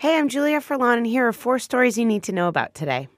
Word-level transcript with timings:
Hey, 0.00 0.16
I'm 0.16 0.28
Julia 0.28 0.60
Furlan, 0.60 0.98
and 0.98 1.06
here 1.08 1.26
are 1.26 1.32
four 1.32 1.58
stories 1.58 1.98
you 1.98 2.04
need 2.04 2.22
to 2.22 2.32
know 2.32 2.46
about 2.46 2.72
today. 2.72 3.08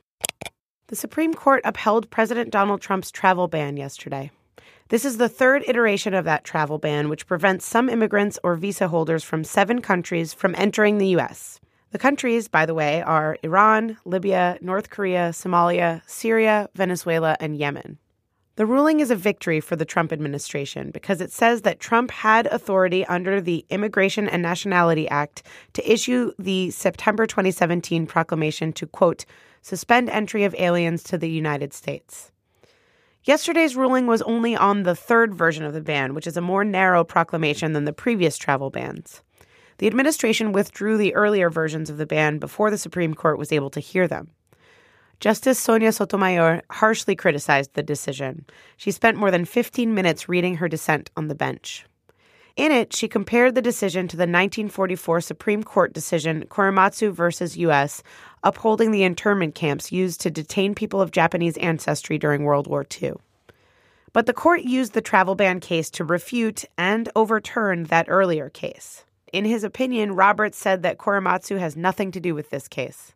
The 0.87 0.97
Supreme 0.97 1.35
Court 1.35 1.61
upheld 1.63 2.09
President 2.09 2.49
Donald 2.49 2.81
Trump's 2.81 3.11
travel 3.11 3.49
ban 3.49 3.77
yesterday. 3.77 4.31
This 4.89 5.05
is 5.05 5.19
the 5.19 5.29
third 5.29 5.63
iteration 5.69 6.15
of 6.15 6.25
that 6.25 6.43
travel 6.43 6.79
ban, 6.79 7.11
which 7.11 7.27
prevents 7.27 7.67
some 7.67 7.91
immigrants 7.91 8.39
or 8.43 8.55
visa 8.55 8.89
holders 8.89 9.23
from 9.23 9.45
seven 9.45 9.83
countries 9.83 10.33
from 10.33 10.55
entering 10.57 10.97
the 10.97 11.09
U.S. 11.09 11.61
The 11.91 11.99
countries, 11.99 12.49
by 12.49 12.65
the 12.65 12.73
way, 12.73 13.03
are 13.03 13.37
Iran, 13.43 13.99
Libya, 14.07 14.57
North 14.63 14.89
Korea, 14.89 15.33
Somalia, 15.33 16.01
Syria, 16.07 16.71
Venezuela, 16.75 17.37
and 17.41 17.59
Yemen. 17.59 17.99
The 18.61 18.67
ruling 18.67 19.01
is 19.01 19.11
a 19.11 19.17
victory 19.17 19.59
for 19.59 19.75
the 19.75 19.87
Trump 19.87 20.13
administration 20.13 20.91
because 20.91 21.23
it 21.23 21.33
says 21.33 21.63
that 21.63 21.81
Trump 21.81 22.11
had 22.11 22.47
authority 22.49 23.07
under 23.07 23.41
the 23.41 23.65
Immigration 23.71 24.29
and 24.29 24.43
Nationality 24.43 25.09
Act 25.09 25.43
to 25.73 25.91
issue 25.91 26.33
the 26.39 26.71
September 26.71 27.27
2017 27.27 28.07
proclamation 28.07 28.75
to, 28.75 28.87
quote, 28.87 29.25
suspend 29.63 30.11
entry 30.11 30.45
of 30.45 30.55
aliens 30.59 31.03
to 31.05 31.17
the 31.17 31.31
United 31.31 31.73
States. 31.73 32.33
Yesterday's 33.25 33.77
ruling 33.77 34.07
was 34.07 34.21
only 34.21 34.55
on 34.55 34.83
the 34.83 34.95
third 34.95 35.35
version 35.35 35.65
of 35.65 35.73
the 35.73 35.81
ban, 35.81 36.13
which 36.13 36.27
is 36.27 36.37
a 36.37 36.43
more 36.43 36.63
narrow 36.63 37.03
proclamation 37.03 37.73
than 37.73 37.87
the 37.87 37.95
previous 37.95 38.37
travel 38.37 38.69
bans. 38.69 39.23
The 39.79 39.87
administration 39.87 40.53
withdrew 40.53 40.99
the 40.99 41.15
earlier 41.15 41.49
versions 41.49 41.89
of 41.89 41.97
the 41.97 42.05
ban 42.05 42.37
before 42.37 42.71
the 42.71 42.77
Supreme 42.77 43.15
Court 43.15 43.39
was 43.39 43.53
able 43.53 43.71
to 43.71 43.81
hear 43.81 44.07
them. 44.07 44.33
Justice 45.21 45.59
Sonia 45.59 45.93
Sotomayor 45.93 46.63
harshly 46.71 47.15
criticized 47.15 47.75
the 47.75 47.83
decision. 47.83 48.47
She 48.79 48.91
spent 48.91 49.19
more 49.19 49.31
than 49.31 49.45
15 49.45 49.95
minutes 49.95 50.31
reading 50.31 50.57
her 50.57 50.67
dissent 50.67 51.11
on 51.15 51.29
the 51.29 51.35
bench. 51.35 51.85
In 52.57 52.73
it, 52.73 52.95
she 52.97 53.07
compared 53.07 53.55
the 53.55 53.63
decision 53.63 54.09
to 54.09 54.17
the 54.17 54.23
1944 54.23 55.21
Supreme 55.21 55.63
Court 55.63 55.93
decision 55.93 56.45
Korematsu 56.49 57.13
versus 57.13 57.59
U.S., 57.59 58.03
upholding 58.43 58.91
the 58.91 59.03
internment 59.03 59.55
camps 59.55 59.93
used 59.93 60.23
to 60.23 60.31
detain 60.31 60.75
people 60.75 61.03
of 61.03 61.11
Japanese 61.11 61.59
ancestry 61.59 62.17
during 62.17 62.45
World 62.45 62.67
War 62.67 62.87
II. 63.01 63.13
But 64.15 64.25
the 64.25 64.33
court 64.33 64.63
used 64.63 64.95
the 64.95 65.03
travel 65.03 65.35
ban 65.35 65.61
case 65.61 65.91
to 65.91 66.05
refute 66.05 66.65
and 66.79 67.11
overturn 67.15 67.85
that 67.85 68.07
earlier 68.09 68.49
case. 68.49 69.05
In 69.35 69.45
his 69.45 69.65
opinion, 69.65 70.17
Roberts 70.17 70.57
said 70.57 70.83
that 70.83 70.99
Korematsu 70.99 71.59
has 71.59 71.77
nothing 71.77 72.11
to 72.13 72.21
do 72.21 72.35
with 72.35 72.49
this 72.49 72.67
case. 72.67 73.13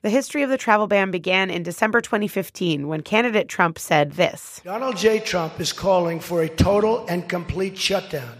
The 0.00 0.10
history 0.10 0.44
of 0.44 0.50
the 0.50 0.56
travel 0.56 0.86
ban 0.86 1.10
began 1.10 1.50
in 1.50 1.64
December 1.64 2.00
2015 2.00 2.86
when 2.86 3.02
candidate 3.02 3.48
Trump 3.48 3.80
said 3.80 4.12
this 4.12 4.60
Donald 4.64 4.96
J. 4.96 5.18
Trump 5.18 5.58
is 5.58 5.72
calling 5.72 6.20
for 6.20 6.42
a 6.42 6.48
total 6.48 7.04
and 7.08 7.28
complete 7.28 7.76
shutdown 7.76 8.38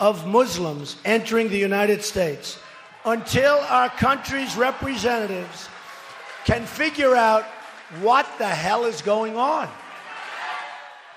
of 0.00 0.26
Muslims 0.26 0.96
entering 1.04 1.50
the 1.50 1.56
United 1.58 2.02
States 2.02 2.58
until 3.04 3.58
our 3.68 3.88
country's 3.90 4.56
representatives 4.56 5.68
can 6.44 6.66
figure 6.66 7.14
out 7.14 7.44
what 8.00 8.26
the 8.38 8.48
hell 8.48 8.84
is 8.84 9.00
going 9.00 9.36
on. 9.36 9.68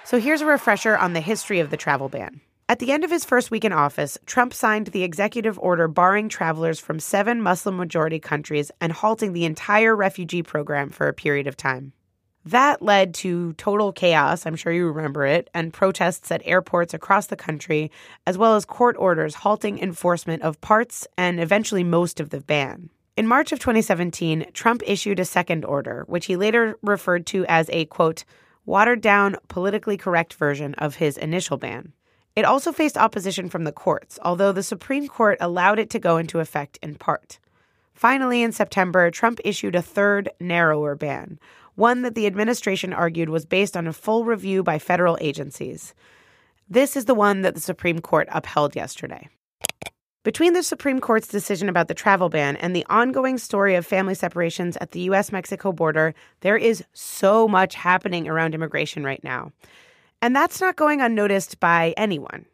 So 0.04 0.20
here's 0.20 0.42
a 0.42 0.46
refresher 0.46 0.96
on 0.96 1.14
the 1.14 1.22
history 1.22 1.59
of 1.59 1.72
the 1.72 1.78
travel 1.78 2.08
ban. 2.08 2.42
At 2.72 2.80
the 2.80 2.94
end 2.94 3.04
of 3.04 3.12
his 3.12 3.26
first 3.26 3.52
week 3.52 3.66
in 3.66 3.74
office, 3.74 4.18
Trump 4.26 4.54
signed 4.54 4.88
the 4.88 5.04
executive 5.04 5.60
order 5.60 5.90
barring 5.90 6.30
travelers 6.30 6.80
from 6.80 7.02
seven 7.02 7.42
Muslim 7.42 7.76
majority 7.76 8.18
countries 8.18 8.72
and 8.80 8.94
halting 8.94 9.34
the 9.34 9.44
entire 9.44 9.94
refugee 9.94 10.42
program 10.42 10.90
for 10.90 11.10
a 11.10 11.14
period 11.14 11.48
of 11.48 11.58
time. 11.58 11.92
That 12.46 12.82
led 12.82 13.14
to 13.16 13.52
total 13.58 13.92
chaos, 13.92 14.46
I'm 14.46 14.56
sure 14.56 14.72
you 14.72 14.90
remember 14.90 15.26
it, 15.26 15.50
and 15.54 15.74
protests 15.74 16.32
at 16.32 16.44
airports 16.46 16.94
across 16.94 17.28
the 17.28 17.36
country, 17.36 17.92
as 18.26 18.38
well 18.38 18.56
as 18.56 18.64
court 18.64 18.96
orders 18.98 19.36
halting 19.36 19.80
enforcement 19.80 20.42
of 20.42 20.62
parts 20.62 21.06
and 21.18 21.42
eventually 21.42 21.84
most 21.84 22.22
of 22.22 22.30
the 22.30 22.40
ban. 22.40 22.90
In 23.18 23.28
March 23.28 23.52
of 23.52 23.60
2017, 23.60 24.46
Trump 24.54 24.82
issued 24.88 25.20
a 25.20 25.26
second 25.26 25.66
order, 25.66 26.06
which 26.08 26.28
he 26.28 26.38
later 26.38 26.78
referred 26.82 27.26
to 27.26 27.46
as 27.48 27.70
a 27.74 27.84
quote, 27.84 28.24
watered 28.66 29.02
down, 29.02 29.36
politically 29.50 29.98
correct 29.98 30.36
version 30.36 30.74
of 30.76 30.96
his 30.96 31.18
initial 31.18 31.58
ban. 31.58 31.92
It 32.36 32.46
also 32.46 32.72
faced 32.72 32.97
opposition 32.97 33.50
from 33.50 33.66
the 33.66 33.72
courts, 33.72 34.18
although 34.24 34.52
the 34.52 34.64
Supreme 34.64 35.08
Court 35.08 35.38
allowed 35.42 35.80
it 35.80 35.90
to 35.92 36.00
go 36.00 36.18
into 36.18 36.40
effect 36.40 36.80
in 36.81 36.96
part. 36.96 37.40
Finally, 37.94 38.42
in 38.42 38.52
September, 38.52 39.12
Trump 39.12 39.40
issued 39.44 39.75
a 39.75 39.81
third, 39.81 40.30
narrower 40.40 40.96
ban, 40.96 41.40
one 41.75 42.02
that 42.03 42.16
the 42.16 42.25
administration 42.25 42.94
argued 42.94 43.30
was 43.30 43.46
based 43.46 43.75
on 43.75 43.86
a 43.86 43.94
full 43.94 44.24
review 44.24 44.64
by 44.64 44.80
federal 44.80 45.18
agencies. 45.22 45.94
This 46.69 46.96
is 46.96 47.06
the 47.06 47.16
one 47.16 47.42
that 47.42 47.53
the 47.53 47.62
Supreme 47.62 48.00
Court 48.00 48.28
upheld 48.31 48.75
yesterday. 48.75 49.28
Between 50.24 50.53
the 50.53 50.63
Supreme 50.63 51.00
Court's 51.00 51.28
decision 51.28 51.68
about 51.68 51.88
the 51.88 51.94
travel 51.94 52.30
ban 52.30 52.56
and 52.58 52.75
the 52.75 52.86
ongoing 52.90 53.38
story 53.38 53.75
of 53.75 53.86
family 53.86 54.13
separations 54.13 54.78
at 54.78 54.92
the 54.92 55.02
US 55.02 55.31
Mexico 55.31 55.72
border, 55.74 56.13
there 56.42 56.58
is 56.58 56.84
so 56.94 57.48
much 57.48 57.75
happening 57.75 58.28
around 58.28 58.53
immigration 58.53 59.03
right 59.03 59.24
now. 59.24 59.52
And 60.22 60.36
that's 60.36 60.62
not 60.62 60.76
going 60.76 61.02
unnoticed 61.02 61.59
by 61.59 61.94
anyone. 61.98 62.46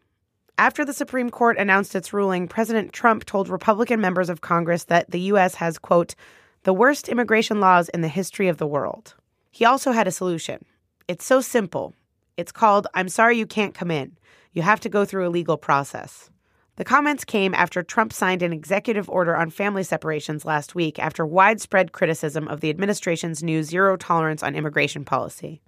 After 0.58 0.86
the 0.86 0.94
Supreme 0.94 1.30
Court 1.30 1.58
announced 1.58 1.96
its 1.96 2.14
ruling, 2.14 2.48
President 2.48 2.94
Trump 2.94 3.26
told 3.26 3.50
Republican 3.50 4.00
members 4.00 4.30
of 4.30 4.42
Congress 4.42 4.86
that 4.86 5.12
the 5.12 5.20
U.S. 5.32 5.56
has, 5.56 5.78
quote, 5.78 6.16
the 6.64 6.74
worst 6.74 7.10
immigration 7.10 7.60
laws 7.60 7.90
in 7.90 8.02
the 8.02 8.08
history 8.08 8.48
of 8.48 8.58
the 8.58 8.66
world. 8.66 9.16
He 9.52 9.66
also 9.66 9.92
had 9.92 10.08
a 10.08 10.12
solution. 10.12 10.66
It's 11.08 11.26
so 11.26 11.42
simple. 11.42 11.94
It's 12.38 12.52
called 12.52 12.88
I'm 12.94 13.10
sorry 13.10 13.38
you 13.38 13.46
can't 13.46 13.74
come 13.74 13.92
in. 13.92 14.18
You 14.54 14.62
have 14.62 14.80
to 14.82 14.90
go 14.90 15.06
through 15.06 15.28
a 15.28 15.30
legal 15.30 15.58
process. 15.58 16.30
The 16.78 16.86
comments 16.86 17.26
came 17.26 17.54
after 17.54 17.84
Trump 17.84 18.14
signed 18.14 18.44
an 18.44 18.54
executive 18.54 19.10
order 19.10 19.36
on 19.36 19.50
family 19.50 19.84
separations 19.84 20.46
last 20.46 20.76
week 20.76 21.00
after 21.00 21.26
widespread 21.26 21.92
criticism 21.92 22.48
of 22.48 22.62
the 22.62 22.70
administration's 22.70 23.44
new 23.44 23.64
zero 23.64 23.98
tolerance 23.98 24.44
on 24.44 24.56
immigration 24.56 25.04
policy. 25.04 25.62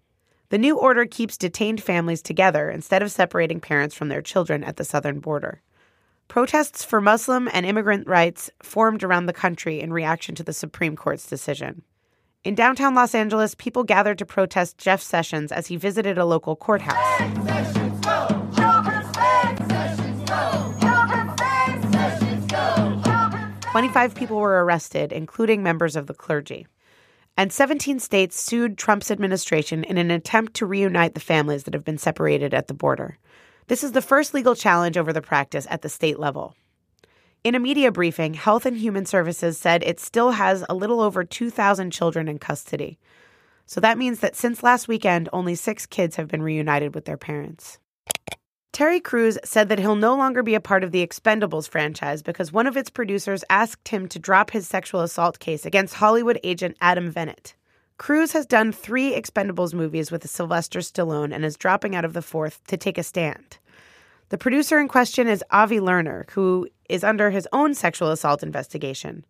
The 0.50 0.58
new 0.58 0.80
order 0.80 1.06
keeps 1.06 1.38
detained 1.38 1.82
families 1.82 2.24
together 2.24 2.72
instead 2.72 3.04
of 3.04 3.12
separating 3.12 3.60
parents 3.60 3.94
from 3.94 4.10
their 4.10 4.24
children 4.24 4.64
at 4.64 4.78
the 4.78 4.84
southern 4.84 5.20
border. 5.20 5.62
Protests 6.28 6.84
for 6.84 7.00
Muslim 7.00 7.48
and 7.54 7.68
immigrant 7.68 8.08
rights 8.08 8.50
formed 8.64 9.04
around 9.04 9.28
the 9.28 9.34
country 9.34 9.80
in 9.80 9.94
reaction 9.94 10.34
to 10.34 10.44
the 10.44 10.54
Supreme 10.54 10.96
Court's 10.96 11.28
decision. 11.28 11.84
In 12.44 12.56
downtown 12.56 12.96
Los 12.96 13.14
Angeles, 13.14 13.54
people 13.54 13.84
gathered 13.84 14.18
to 14.18 14.26
protest 14.26 14.80
Jeff 14.80 15.04
Sessions 15.04 15.52
as 15.52 15.68
he 15.68 15.76
visited 15.76 16.18
a 16.18 16.26
local 16.26 16.56
courthouse. 16.56 16.98
25 23.70 24.16
people 24.16 24.38
were 24.38 24.66
arrested, 24.66 25.14
including 25.14 25.62
members 25.62 25.96
of 25.96 26.08
the 26.08 26.16
clergy 26.16 26.66
and 27.40 27.54
17 27.54 28.02
states 28.02 28.38
sued 28.38 28.78
Trump's 28.78 29.10
administration 29.10 29.86
in 29.86 29.98
an 29.98 30.12
attempt 30.12 30.56
to 30.56 30.66
reunite 30.66 31.14
the 31.14 31.22
families 31.22 31.64
that 31.64 31.74
have 31.74 31.86
been 31.86 31.98
separated 31.98 32.54
at 32.54 32.68
the 32.68 32.74
border. 32.74 33.18
This 33.68 33.82
is 33.82 33.94
the 33.94 34.02
first 34.02 34.34
legal 34.34 34.56
challenge 34.56 34.98
over 34.98 35.14
the 35.14 35.22
practice 35.22 35.66
at 35.70 35.82
the 35.82 35.88
state 35.88 36.20
level. 36.20 36.54
In 37.46 37.56
a 37.56 37.60
media 37.60 37.94
briefing, 37.94 38.34
Health 38.34 38.66
and 38.66 38.76
Human 38.76 39.06
Services 39.06 39.58
said 39.58 39.84
it 39.84 40.02
still 40.02 40.32
has 40.32 40.66
a 40.68 40.76
little 40.76 41.00
over 41.00 41.24
2,000 41.24 41.92
children 41.92 42.28
in 42.28 42.40
custody. 42.40 43.00
So 43.66 43.80
that 43.80 43.98
means 43.98 44.20
that 44.20 44.36
since 44.36 44.62
last 44.62 44.90
weekend, 44.90 45.30
only 45.32 45.56
six 45.56 45.86
kids 45.86 46.18
have 46.18 46.28
been 46.28 46.44
reunited 46.44 46.94
with 46.94 47.06
their 47.06 47.16
parents. 47.16 47.78
Terry 48.72 49.00
Crews 49.00 49.38
said 49.44 49.68
that 49.70 49.80
he'll 49.80 49.96
no 49.96 50.16
longer 50.16 50.44
be 50.44 50.56
a 50.56 50.62
part 50.62 50.84
of 50.84 50.92
the 50.92 51.06
Expendables 51.06 51.68
franchise 51.68 52.22
because 52.22 52.52
one 52.52 52.68
of 52.68 52.78
its 52.78 52.90
producers 52.90 53.44
asked 53.50 53.90
him 53.90 54.08
to 54.08 54.20
drop 54.20 54.52
his 54.52 54.68
sexual 54.68 55.02
assault 55.02 55.40
case 55.40 55.66
against 55.66 55.96
Hollywood 55.96 56.40
agent 56.44 56.78
Adam 56.80 57.12
Venit. 57.12 57.54
Crews 57.98 58.32
has 58.32 58.46
done 58.46 58.72
three 58.72 59.12
Expendables 59.12 59.74
movies 59.74 60.12
with 60.12 60.30
Sylvester 60.30 60.80
Stallone 60.80 61.34
and 61.34 61.44
is 61.44 61.58
dropping 61.58 61.96
out 61.96 62.06
of 62.06 62.14
the 62.14 62.22
fourth 62.22 62.66
to 62.68 62.78
take 62.78 62.98
a 62.98 63.04
stand. 63.04 63.58
The 64.30 64.38
producer 64.38 64.80
in 64.80 64.88
question 64.88 65.28
is 65.28 65.44
Avi 65.52 65.80
Lerner, 65.80 66.30
who 66.30 66.70
is 66.88 67.04
under 67.04 67.32
his 67.32 67.48
own 67.52 67.74
sexual 67.74 68.12
assault 68.12 68.44
investigation. 68.44 69.26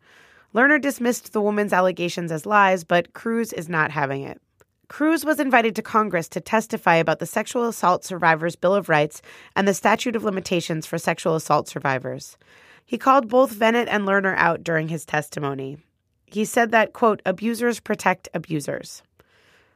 Lerner 0.53 0.79
dismissed 0.79 1.31
the 1.31 1.41
woman's 1.41 1.73
allegations 1.73 2.31
as 2.31 2.45
lies, 2.45 2.83
but 2.83 3.13
Crews 3.13 3.53
is 3.53 3.69
not 3.69 3.91
having 3.91 4.23
it. 4.23 4.41
Crews 4.89 5.23
was 5.23 5.39
invited 5.39 5.75
to 5.75 5.83
Congress 5.83 6.27
to 6.29 6.41
testify 6.41 6.95
about 6.95 7.19
the 7.19 7.27
Sexual 7.27 7.67
Assault 7.67 8.03
Survivors 8.03 8.55
Bill 8.55 8.73
of 8.73 8.89
Rights 8.89 9.21
and 9.55 9.67
the 9.67 9.73
statute 9.73 10.15
of 10.15 10.23
limitations 10.23 10.87
for 10.87 10.97
sexual 10.97 11.35
assault 11.35 11.67
survivors. 11.67 12.37
He 12.85 12.97
called 12.97 13.29
both 13.29 13.53
Venit 13.53 13.87
and 13.87 14.03
Lerner 14.03 14.35
out 14.35 14.63
during 14.63 14.87
his 14.87 15.05
testimony. 15.05 15.77
He 16.25 16.43
said 16.43 16.71
that, 16.71 16.91
quote, 16.91 17.21
abusers 17.23 17.79
protect 17.79 18.29
abusers. 18.33 19.03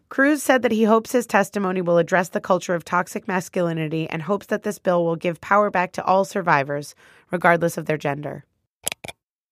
Crews 0.10 0.42
said 0.42 0.64
that 0.64 0.72
he 0.72 0.84
hopes 0.84 1.12
his 1.12 1.28
testimony 1.28 1.82
will 1.82 2.00
address 2.00 2.30
the 2.30 2.42
culture 2.42 2.74
of 2.74 2.84
toxic 2.84 3.28
masculinity 3.28 4.10
and 4.10 4.24
hopes 4.24 4.48
that 4.48 4.64
this 4.64 4.80
bill 4.80 5.06
will 5.06 5.16
give 5.16 5.40
power 5.42 5.70
back 5.70 5.92
to 5.92 6.04
all 6.04 6.26
survivors, 6.26 6.96
regardless 7.30 7.78
of 7.78 7.86
their 7.86 7.98
gender. 7.98 8.46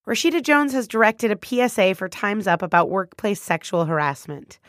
Rashida 0.07 0.41
Jones 0.41 0.73
has 0.73 0.87
directed 0.87 1.31
a 1.31 1.67
PSA 1.69 1.93
for 1.93 2.09
Time's 2.09 2.47
Up 2.47 2.63
about 2.63 2.89
workplace 2.89 3.41
sexual 3.41 3.85
harassment. 3.85 4.59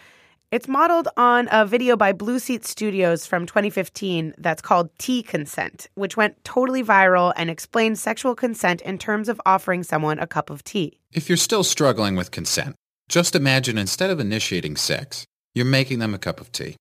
It's 0.53 0.69
modeled 0.69 1.09
on 1.17 1.49
a 1.51 1.65
video 1.65 1.97
by 1.97 2.13
Blue 2.13 2.39
Seat 2.39 2.67
Studios 2.67 3.25
from 3.25 3.47
2015 3.47 4.35
that's 4.37 4.61
called 4.61 4.91
Tea 4.99 5.23
Consent, 5.23 5.89
which 5.95 6.15
went 6.15 6.45
totally 6.45 6.85
viral 6.85 7.33
and 7.37 7.49
explains 7.49 8.03
sexual 8.03 8.35
consent 8.35 8.83
in 8.83 8.99
terms 8.99 9.31
of 9.31 9.41
offering 9.47 9.83
someone 9.83 10.19
a 10.19 10.27
cup 10.27 10.51
of 10.51 10.63
tea. 10.63 10.99
If 11.11 11.31
you're 11.31 11.39
still 11.39 11.65
struggling 11.65 12.17
with 12.17 12.33
consent, 12.33 12.77
just 13.09 13.35
imagine 13.35 13.79
instead 13.79 14.11
of 14.11 14.21
initiating 14.21 14.77
sex, 14.77 15.25
you're 15.55 15.65
making 15.65 16.01
them 16.01 16.13
a 16.13 16.19
cup 16.19 16.39
of 16.39 16.53
tea. 16.53 16.77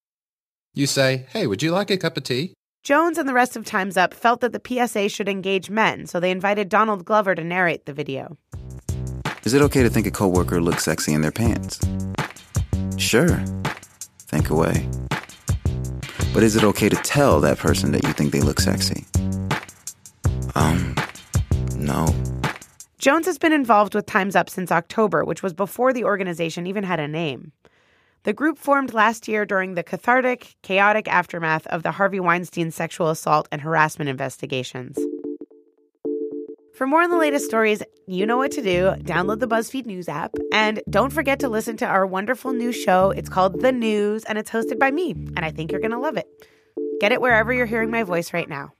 You 0.74 0.86
say, 0.86 1.28
hey, 1.30 1.48
would 1.48 1.64
you 1.64 1.72
like 1.72 1.90
a 1.90 1.98
cup 1.98 2.18
of 2.18 2.24
tea? 2.24 2.54
Jones 2.84 3.18
and 3.18 3.30
the 3.30 3.34
rest 3.34 3.56
of 3.56 3.64
Time's 3.64 3.96
Up 3.96 4.14
felt 4.14 4.42
that 4.42 4.52
the 4.52 4.62
PSA 4.62 5.08
should 5.08 5.30
engage 5.30 5.70
men, 5.70 6.08
so 6.08 6.20
they 6.20 6.32
invited 6.32 6.68
Donald 6.68 7.06
Glover 7.06 7.36
to 7.36 7.44
narrate 7.46 7.86
the 7.86 7.94
video. 7.94 8.38
Is 9.46 9.54
it 9.54 9.62
okay 9.62 9.82
to 9.82 9.90
think 9.90 10.08
a 10.08 10.12
coworker 10.12 10.60
looks 10.60 10.84
sexy 10.84 11.14
in 11.14 11.22
their 11.22 11.32
pants? 11.32 11.80
Sure. 12.98 13.42
Think 14.32 14.50
away. 14.50 14.88
But 16.34 16.42
is 16.42 16.56
it 16.56 16.64
okay 16.64 16.88
to 16.88 16.96
tell 16.96 17.42
that 17.42 17.58
person 17.58 17.92
that 17.92 18.04
you 18.04 18.14
think 18.14 18.32
they 18.32 18.40
look 18.40 18.62
sexy? 18.62 19.06
Um, 20.56 20.96
no. 21.76 22.08
Jones 22.98 23.26
has 23.26 23.38
been 23.38 23.52
involved 23.52 23.94
with 23.94 24.06
Time's 24.06 24.38
Up 24.38 24.50
since 24.50 24.72
October, 24.72 25.26
which 25.26 25.44
was 25.44 25.52
before 25.52 25.92
the 25.92 26.06
organization 26.06 26.66
even 26.66 26.86
had 26.86 27.02
a 27.02 27.10
name. 27.10 27.52
The 28.24 28.32
group 28.32 28.58
formed 28.58 28.94
last 28.94 29.28
year 29.28 29.46
during 29.46 29.74
the 29.74 29.84
cathartic, 29.84 30.56
chaotic 30.62 31.10
aftermath 31.10 31.68
of 31.68 31.84
the 31.84 31.92
Harvey 31.92 32.22
Weinstein 32.22 32.72
sexual 32.72 33.10
assault 33.10 33.50
and 33.52 33.60
harassment 33.60 34.10
investigations. 34.10 34.98
For 36.82 36.88
more 36.88 37.04
on 37.04 37.12
the 37.12 37.18
latest 37.18 37.46
stories, 37.46 37.84
you 38.08 38.26
know 38.26 38.38
what 38.38 38.50
to 38.54 38.62
do. 38.64 38.90
Download 39.04 39.40
the 39.40 39.48
BuzzFeed 39.48 39.86
News 39.86 40.10
app. 40.10 40.34
And 40.52 40.82
don't 40.90 41.14
forget 41.14 41.40
to 41.42 41.48
listen 41.48 41.78
to 41.78 41.86
our 41.86 42.08
wonderful 42.08 42.54
new 42.54 42.72
show. 42.72 43.12
It's 43.12 43.30
called 43.30 43.62
The 43.62 43.72
News, 43.72 44.24
and 44.24 44.36
it's 44.36 44.50
hosted 44.50 44.80
by 44.80 44.90
me. 44.90 45.12
And 45.12 45.46
I 45.46 45.52
think 45.52 45.72
you're 45.72 45.80
going 45.80 45.92
to 45.92 46.00
love 46.00 46.18
it. 46.18 46.26
Get 47.00 47.12
it 47.12 47.22
wherever 47.22 47.54
you're 47.54 47.68
hearing 47.68 47.92
my 47.92 48.02
voice 48.02 48.34
right 48.34 48.50
now. 48.50 48.72